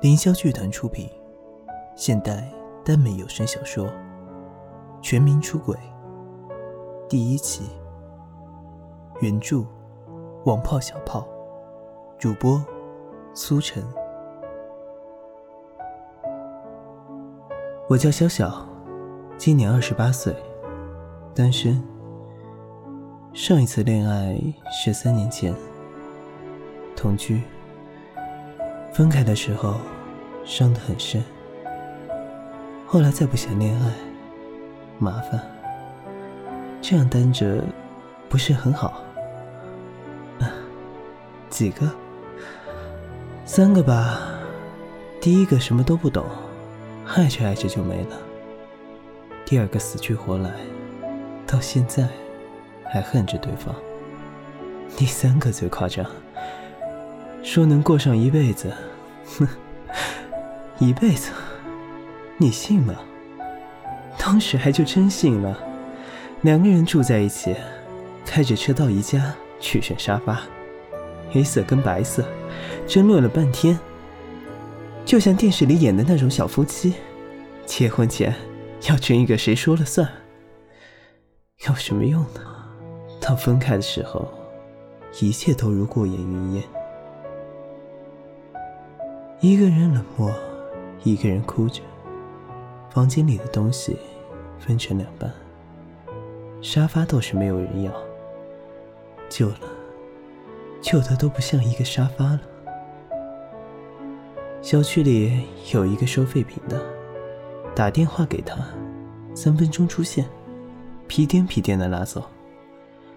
[0.00, 1.06] 凌霄剧团出品，
[1.94, 2.50] 现代
[2.82, 3.86] 耽美有声小说
[5.02, 5.76] 《全民出轨》
[7.06, 7.64] 第一期，
[9.20, 9.62] 原著
[10.46, 11.28] 王炮小炮，
[12.18, 12.64] 主播
[13.34, 13.84] 苏晨。
[17.86, 18.66] 我叫小小，
[19.36, 20.34] 今年二十八岁，
[21.34, 21.78] 单身。
[23.34, 24.34] 上一次恋爱
[24.72, 25.54] 是三年前，
[26.96, 27.42] 同居。
[28.92, 29.80] 分开的时候，
[30.44, 31.22] 伤得很深。
[32.86, 33.92] 后来再不想恋爱，
[34.98, 35.40] 麻烦，
[36.82, 37.62] 这样单着，
[38.28, 39.02] 不是很好？
[41.48, 41.90] 几个？
[43.44, 44.20] 三个吧。
[45.20, 46.24] 第一个什么都不懂，
[47.06, 48.18] 爱着爱着就没了。
[49.44, 50.50] 第二个死去活来，
[51.46, 52.08] 到现在
[52.84, 53.74] 还恨着对方。
[54.96, 56.04] 第三个最夸张。
[57.42, 58.72] 说能过上一辈子，
[59.38, 59.48] 哼，
[60.78, 61.30] 一辈子，
[62.36, 62.94] 你信吗？
[64.18, 65.58] 当时还就真信了。
[66.42, 67.56] 两个人住在一起，
[68.24, 70.40] 开着车到宜家去选沙发，
[71.30, 72.24] 黑色跟白色，
[72.86, 73.78] 争论了半天，
[75.04, 76.94] 就像电视里演的那种小夫妻，
[77.64, 78.34] 结婚前
[78.88, 80.08] 要争一个谁说了算。
[81.66, 82.40] 有什么用呢？
[83.20, 84.28] 到分开的时候，
[85.20, 86.62] 一切都如过眼云烟。
[89.42, 90.30] 一个人冷漠，
[91.02, 91.80] 一个人哭着。
[92.90, 93.96] 房间里的东西
[94.58, 95.32] 分成两半。
[96.60, 97.90] 沙发倒是没有人要，
[99.30, 99.60] 旧了，
[100.82, 102.40] 旧的都不像一个沙发了。
[104.60, 106.78] 小区里有一个收废品的，
[107.74, 108.58] 打电话给他，
[109.34, 110.28] 三分钟出现，
[111.06, 112.22] 屁颠屁颠的拉走，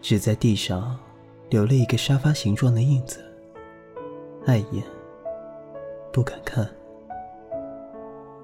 [0.02, 0.98] 只在地上
[1.50, 3.20] 留了一个沙发形状的印子，
[4.46, 4.82] 碍眼。
[6.14, 6.64] 不敢看，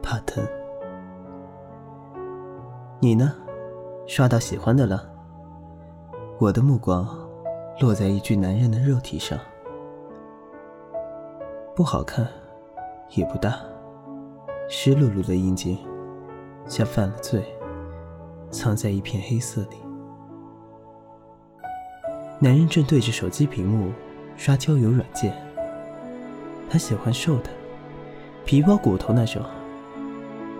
[0.02, 0.44] 怕疼。
[2.99, 3.32] 你呢？
[4.08, 5.08] 刷到喜欢的了？
[6.39, 7.08] 我的目光
[7.80, 9.38] 落在一具男人的肉体上，
[11.76, 12.27] 不好看，
[13.10, 13.60] 也不大，
[14.67, 15.77] 湿漉漉的阴茎，
[16.65, 17.45] 像犯了罪，
[18.49, 19.77] 藏在一片黑色里。
[22.39, 23.92] 男人正对着手机屏幕
[24.36, 25.32] 刷交友软件，
[26.67, 27.58] 他喜欢瘦的。
[28.49, 29.43] 皮包骨头那种，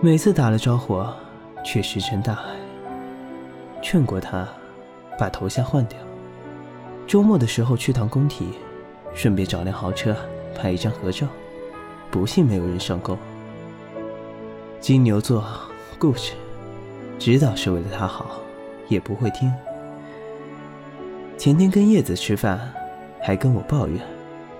[0.00, 1.04] 每次打了招呼，
[1.64, 2.44] 却石沉大海。
[3.82, 4.46] 劝过他，
[5.18, 5.98] 把头像换掉。
[7.04, 8.50] 周末的时候去趟工体，
[9.12, 10.14] 顺便找辆豪车
[10.54, 11.26] 拍一张合照。
[12.12, 13.18] 不信没有人上钩。
[14.78, 15.44] 金牛座，
[15.98, 16.34] 固执，
[17.18, 18.36] 知道是为了他好，
[18.86, 19.52] 也不会听。
[21.36, 22.72] 前天跟叶子吃饭，
[23.20, 24.00] 还跟我抱怨，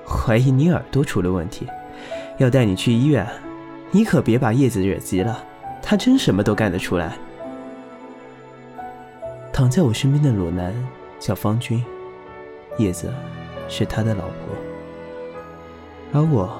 [0.04, 1.68] 怀疑你耳朵出了问题。
[2.40, 3.26] 要带你去医院，
[3.90, 5.44] 你可别把叶子惹急了，
[5.82, 7.18] 他真什么都干得出来。
[9.52, 10.74] 躺在我身边的裸男
[11.18, 11.84] 叫方军，
[12.78, 13.12] 叶子
[13.68, 14.56] 是他的老婆，
[16.14, 16.58] 而我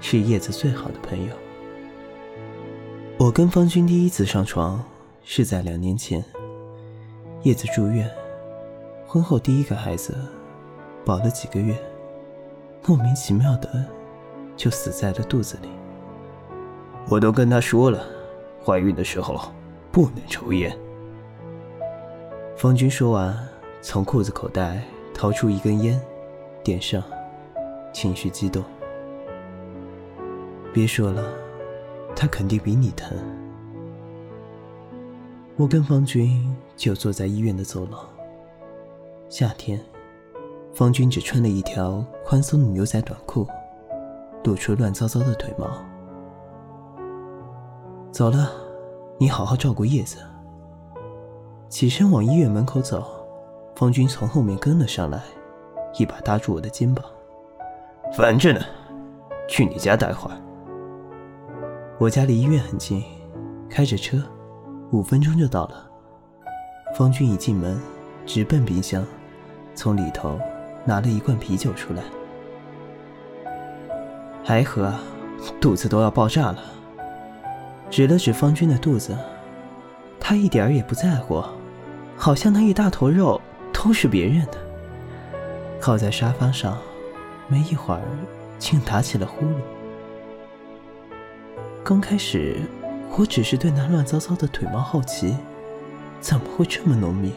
[0.00, 1.32] 是叶子最好的朋友。
[3.16, 4.84] 我跟方军第一次上床
[5.22, 6.24] 是在两年前，
[7.44, 8.10] 叶子住院，
[9.06, 10.16] 婚后第一个孩子
[11.04, 11.76] 保了几个月，
[12.84, 13.84] 莫名其妙的。
[14.56, 15.68] 就死在了肚子里。
[17.08, 18.04] 我都跟他说了，
[18.64, 19.52] 怀孕的时候
[19.92, 20.76] 不能抽烟。
[22.56, 23.36] 方军说完，
[23.80, 24.82] 从裤子口袋
[25.14, 26.00] 掏出一根烟，
[26.64, 27.02] 点上，
[27.92, 28.64] 情绪激动。
[30.72, 31.32] 别说了，
[32.14, 33.16] 他肯定比你疼。
[35.56, 38.00] 我跟方军就坐在医院的走廊。
[39.28, 39.80] 夏天，
[40.74, 43.46] 方军只穿了一条宽松的牛仔短裤。
[44.46, 45.66] 露出乱糟糟的腿毛。
[48.12, 48.52] 走了，
[49.18, 50.18] 你好好照顾叶子。
[51.68, 53.04] 起身往医院门口走，
[53.74, 55.20] 方军从后面跟了上来，
[55.98, 57.04] 一把搭住我的肩膀。
[58.16, 58.60] 烦着呢，
[59.48, 60.36] 去你家待会儿。
[61.98, 63.02] 我家离医院很近，
[63.68, 64.22] 开着车，
[64.92, 65.90] 五分钟就到了。
[66.94, 67.76] 方军一进门，
[68.24, 69.04] 直奔冰箱，
[69.74, 70.38] 从里头
[70.84, 72.04] 拿了一罐啤酒出来。
[74.48, 74.94] 还喝，
[75.60, 76.62] 肚子都要爆炸了。
[77.90, 79.18] 指了指方军的肚子，
[80.20, 81.42] 他一点儿也不在乎，
[82.16, 83.40] 好像那一大坨肉
[83.72, 84.58] 都是别人的。
[85.80, 86.78] 靠在沙发上，
[87.48, 88.00] 没一会儿，
[88.56, 89.54] 竟打起了呼噜。
[91.82, 92.60] 刚开始，
[93.18, 95.36] 我只是对那乱糟糟的腿毛好奇，
[96.20, 97.32] 怎么会这么浓密，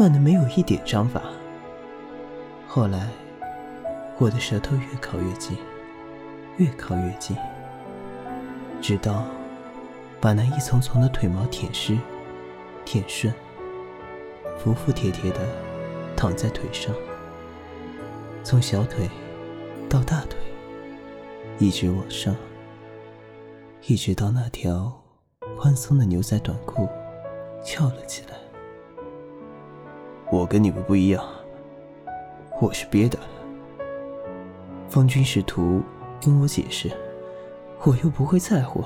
[0.00, 1.22] 乱的没有一点章法。
[2.66, 3.06] 后来，
[4.18, 5.56] 我的舌头越靠越近。
[6.58, 7.36] 越靠越近，
[8.80, 9.24] 直到
[10.20, 11.96] 把那一丛丛的腿毛舔湿、
[12.84, 13.32] 舔顺，
[14.58, 15.38] 服服帖帖的
[16.16, 16.92] 躺在腿上，
[18.42, 19.08] 从小腿
[19.88, 20.36] 到大腿，
[21.58, 22.34] 一直往上，
[23.86, 24.92] 一直到那条
[25.56, 26.88] 宽松的牛仔短裤
[27.62, 28.36] 翘了起来。
[30.32, 31.24] 我跟你们不一样，
[32.60, 33.16] 我是憋的。
[34.88, 35.82] 方军试图
[36.20, 36.90] 跟我解释，
[37.82, 38.84] 我又不会在乎，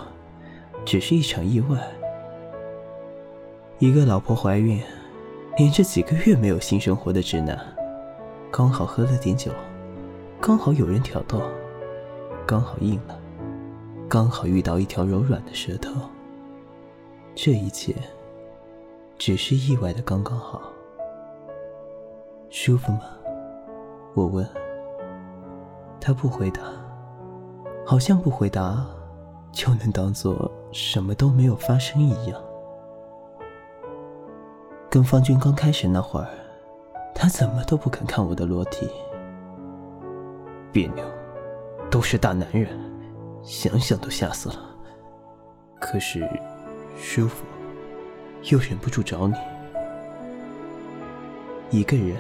[0.84, 1.78] 只是一场意外。
[3.78, 4.80] 一个老婆怀孕，
[5.56, 7.58] 连着几个月没有性生活的直男，
[8.50, 9.50] 刚好喝了点酒，
[10.40, 11.42] 刚好有人挑逗，
[12.46, 13.18] 刚好硬了，
[14.08, 15.90] 刚好遇到一条柔软的舌头。
[17.34, 17.94] 这一切，
[19.18, 20.62] 只是意外的刚刚好。
[22.50, 23.00] 舒服吗？
[24.14, 24.46] 我问。
[25.98, 26.60] 他不回答，
[27.84, 28.86] 好像不回答
[29.50, 32.40] 就能当做什么都没有发生一样。
[34.88, 36.28] 跟方军刚开始那会儿，
[37.14, 38.88] 他怎么都不肯看我的裸体，
[40.70, 41.04] 别扭，
[41.90, 42.68] 都是大男人，
[43.42, 44.56] 想想都吓死了。
[45.80, 46.28] 可是
[46.96, 47.44] 舒服，
[48.50, 49.34] 又忍不住找你。
[51.70, 52.16] 一个人。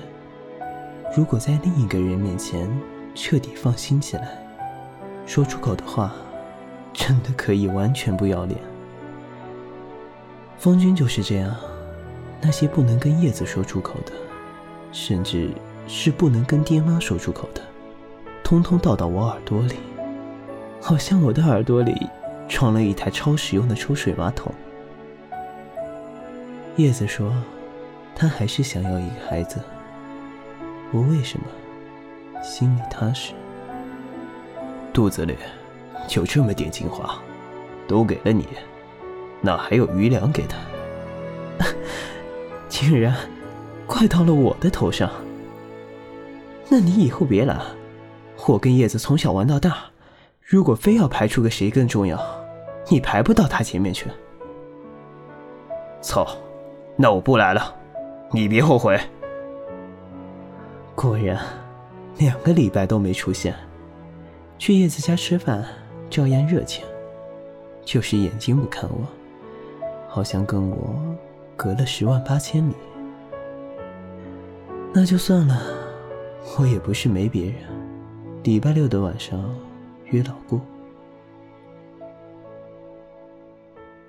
[1.14, 2.66] 如果在另一个人面前
[3.14, 4.41] 彻底放心起来，
[5.26, 6.12] 说出口的话，
[6.92, 8.60] 真的可以完全不要脸。
[10.58, 11.54] 方君就是这样，
[12.40, 14.12] 那些不能跟叶子说出口的，
[14.92, 15.50] 甚至
[15.86, 17.62] 是不能跟爹妈说出口的，
[18.44, 19.74] 通通倒到我耳朵里，
[20.80, 22.08] 好像我的耳朵里
[22.48, 24.52] 装了一台超实用的抽水马桶。
[26.76, 27.32] 叶子说，
[28.14, 29.60] 她还是想要一个孩子。
[30.92, 31.46] 我为什么
[32.42, 33.32] 心里踏实？
[34.92, 35.36] 肚子里
[36.06, 37.18] 就这么点精华，
[37.88, 38.46] 都给了你，
[39.40, 40.58] 哪还有余粮给他？
[42.68, 43.14] 竟然
[43.86, 45.10] 怪到了我的头上。
[46.68, 47.58] 那你以后别来，
[48.46, 49.76] 我跟叶子从小玩到大，
[50.40, 52.20] 如果非要排出个谁更重要，
[52.88, 54.06] 你排不到他前面去。
[56.00, 56.26] 操，
[56.96, 57.74] 那我不来了，
[58.30, 58.98] 你别后悔。
[60.94, 61.38] 果然，
[62.18, 63.54] 两个礼拜都没出现。
[64.62, 65.66] 去叶子家吃饭，
[66.08, 66.84] 照样热情，
[67.84, 69.04] 就是眼睛不看我，
[70.08, 71.00] 好像跟我
[71.56, 72.74] 隔了十万八千里。
[74.94, 75.60] 那就算了，
[76.56, 77.56] 我也不是没别人。
[78.44, 79.52] 礼拜六的晚上
[80.12, 80.60] 约老顾，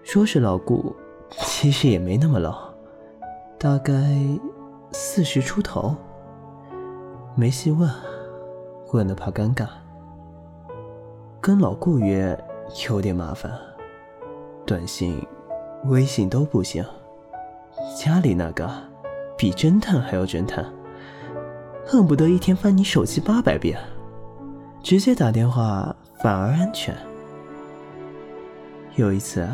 [0.04, 0.96] 说是老顾，
[1.32, 2.72] 其实也没那么老，
[3.58, 3.92] 大概
[4.92, 5.96] 四十出头。
[7.34, 7.90] 没细问，
[8.92, 9.68] 问了怕尴尬。
[11.46, 12.40] 跟老顾约
[12.88, 13.52] 有点麻烦，
[14.66, 15.22] 短信、
[15.88, 16.82] 微信都不行。
[17.98, 18.72] 家里那个
[19.38, 20.66] 比侦探还要侦探，
[21.86, 23.78] 恨不得一天翻你手机八百遍。
[24.82, 26.96] 直接打电话反而安全。
[28.96, 29.46] 有一次，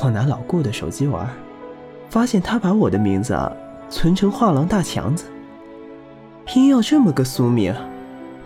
[0.00, 1.28] 我拿老顾的手机玩，
[2.08, 3.36] 发现他把我的名字
[3.90, 5.24] 存成画廊大强子。
[6.44, 7.74] 偏要这么个俗名，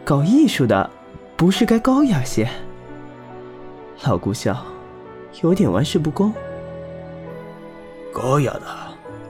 [0.07, 0.89] 搞艺术的
[1.43, 2.49] 不是该高雅些？
[4.05, 4.65] 老顾笑，
[5.43, 6.33] 有点玩世不恭。
[8.15, 8.61] 高雅的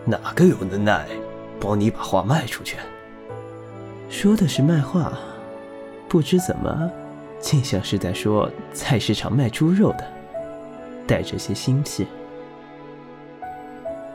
[0.04, 1.08] 哪个有能耐
[1.58, 2.76] 帮你把画卖出去？
[4.10, 5.10] 说的是卖画，
[6.06, 6.90] 不知怎么，
[7.40, 10.06] 竟像是在说菜市场卖猪肉的，
[11.06, 12.06] 带着些心气。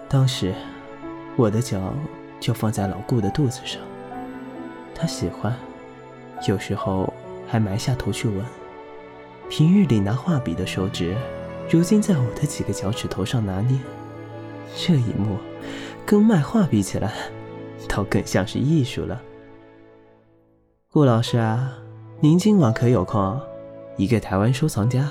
[0.08, 0.54] 当时，
[1.36, 1.82] 我的脚
[2.40, 3.82] 就放在老顾的肚子上。
[4.94, 5.52] 他喜欢，
[6.48, 7.12] 有时候
[7.48, 8.46] 还埋下头去闻。
[9.50, 11.16] 平日里拿画笔的手指，
[11.70, 13.80] 如今在我的几个脚趾头上拿捏。
[14.76, 15.38] 这一幕，
[16.06, 17.14] 跟卖画比起来，
[17.88, 19.22] 倒更像是艺术了。
[20.92, 21.74] 顾老师啊，
[22.20, 23.40] 您今晚可有空？
[23.96, 25.10] 一个台湾收藏家，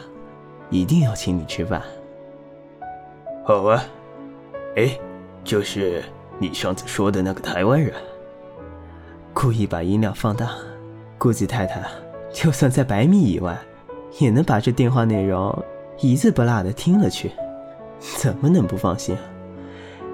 [0.69, 1.83] 一定要请你吃饭。
[3.45, 3.83] 好啊，
[4.77, 4.99] 哎，
[5.43, 6.05] 就是
[6.39, 7.95] 你上次说的那个台湾人。
[9.33, 10.51] 故意把音量放大，
[11.19, 11.81] 估计太太
[12.37, 13.59] 就算在百米以外，
[14.19, 15.65] 也能把这电话内容
[16.01, 17.33] 一字不落的听了去。
[17.99, 19.17] 怎么能不放心？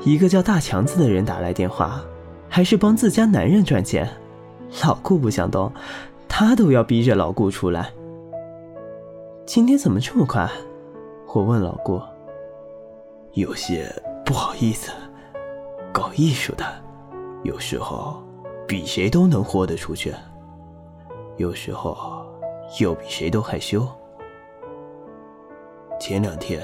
[0.05, 2.01] 一个叫大强子的人打来电话，
[2.49, 4.09] 还是帮自家男人赚钱。
[4.85, 5.73] 老顾不想动，
[6.29, 7.91] 他都要逼着老顾出来。
[9.45, 10.49] 今天怎么这么快？
[11.35, 12.01] 我问老顾。
[13.33, 13.93] 有些
[14.25, 14.93] 不好意思，
[15.93, 16.65] 搞艺术的，
[17.43, 18.23] 有时候。
[18.65, 20.15] 比谁都能豁得出去，
[21.37, 22.27] 有时候
[22.81, 23.87] 又比谁都害羞。
[25.99, 26.63] 前两天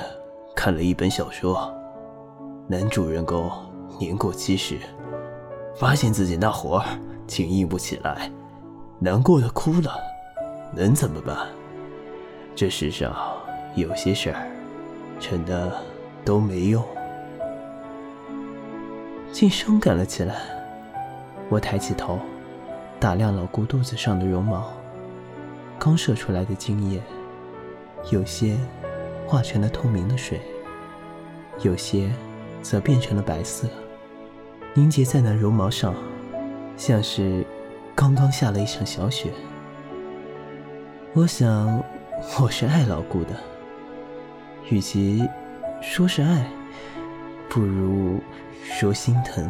[0.55, 1.73] 看了一本小说，
[2.67, 3.51] 男主人公
[3.99, 4.79] 年过七十，
[5.75, 6.85] 发现自己那活儿
[7.27, 8.31] 竟硬不起来，
[8.99, 9.97] 难过的哭了。
[10.75, 11.49] 能怎么办？
[12.55, 13.15] 这世上
[13.75, 14.47] 有些事儿，
[15.19, 15.73] 真的
[16.25, 16.85] 都没用。
[19.33, 20.37] 竟伤感了起来。
[21.49, 22.19] 我抬起头，
[23.01, 24.73] 打量老姑肚子上的绒毛，
[25.79, 27.01] 刚射出来的精液，
[28.11, 28.57] 有些
[29.25, 30.41] 化成了透明的水，
[31.61, 32.11] 有些
[32.61, 33.69] 则变成了白色，
[34.75, 35.95] 凝结在那绒毛上，
[36.77, 37.47] 像是
[37.95, 39.31] 刚刚下了一场小雪。
[41.15, 41.81] 我想，
[42.41, 43.31] 我是爱老姑的，
[44.71, 45.25] 与其
[45.81, 46.51] 说是爱，
[47.49, 48.19] 不如
[48.65, 49.49] 说心疼。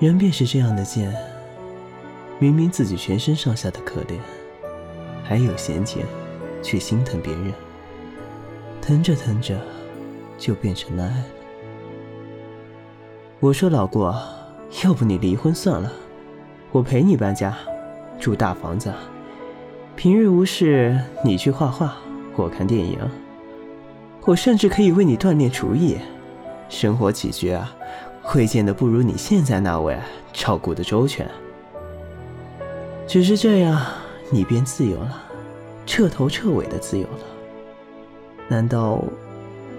[0.00, 1.12] 人便是这样的贱，
[2.40, 4.16] 明明自己全身上下的可怜，
[5.24, 6.06] 还有闲钱
[6.62, 7.52] 去心疼别人，
[8.80, 9.60] 疼着疼着
[10.38, 11.24] 就变成了爱了。
[13.40, 14.04] 我说老顾，
[14.84, 15.92] 要不你离婚算了，
[16.70, 17.56] 我陪你搬家，
[18.20, 18.92] 住大房子，
[19.96, 21.96] 平日无事你去画画，
[22.36, 22.98] 我看电影，
[24.24, 25.96] 我甚至可以为你锻炼厨艺，
[26.68, 27.74] 生活起居啊。
[28.20, 29.98] 会见的不如你现在那位
[30.34, 31.26] 照顾的周全，
[33.08, 33.80] 只是这样，
[34.30, 35.24] 你便自由了，
[35.86, 37.24] 彻头彻尾的自由了。
[38.48, 39.02] 难道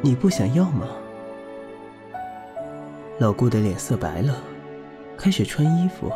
[0.01, 0.87] 你不想要吗？
[3.19, 4.35] 老顾的脸色白了，
[5.15, 6.11] 开始穿衣服。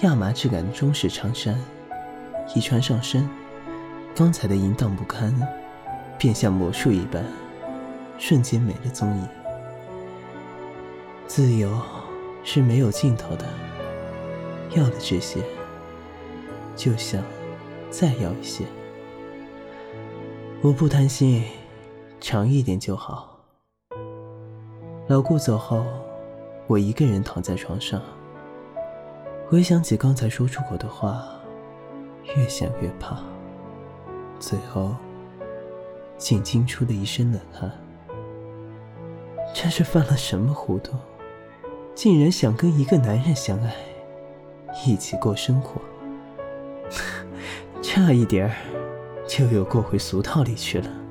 [0.00, 1.56] 亚麻质感的中式长衫，
[2.52, 3.28] 一穿上身，
[4.12, 5.32] 刚才的淫荡不堪，
[6.18, 7.24] 便像魔术一般，
[8.18, 9.28] 瞬间没了踪影。
[11.28, 11.70] 自由
[12.42, 13.44] 是没有尽头的，
[14.74, 15.40] 要的这些，
[16.74, 17.22] 就想
[17.90, 18.64] 再要一些。
[20.60, 21.44] 我不贪心，
[22.20, 23.40] 长一点就好。
[25.08, 25.84] 老顾走后，
[26.66, 28.00] 我一个人躺在床上，
[29.48, 31.22] 回想起刚才说出口的话，
[32.36, 33.18] 越想越怕，
[34.38, 34.94] 最后
[36.16, 37.70] 竟惊出了一身冷汗。
[39.52, 40.96] 这是犯了什么糊涂？
[41.94, 43.74] 竟然想跟一个男人相爱，
[44.86, 45.78] 一起过生活，
[47.94, 48.56] 差一点儿
[49.28, 51.01] 就又过回俗套里去了。